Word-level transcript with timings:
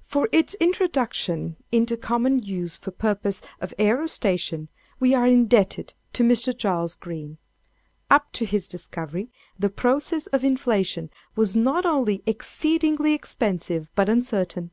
"For 0.00 0.30
its 0.32 0.54
introduction 0.60 1.56
into 1.70 1.98
common 1.98 2.38
use 2.42 2.78
for 2.78 2.90
purposes 2.90 3.46
of 3.60 3.74
aerostation, 3.78 4.68
we 4.98 5.14
are 5.14 5.26
indebted 5.26 5.92
to 6.14 6.22
Mr. 6.22 6.56
Charles 6.56 6.94
Green. 6.94 7.36
Up 8.08 8.32
to 8.32 8.46
his 8.46 8.66
discovery, 8.66 9.30
the 9.58 9.68
process 9.68 10.26
of 10.28 10.42
inflation 10.42 11.10
was 11.36 11.54
not 11.54 11.84
only 11.84 12.22
exceedingly 12.24 13.12
expensive, 13.12 13.90
but 13.94 14.08
uncertain. 14.08 14.70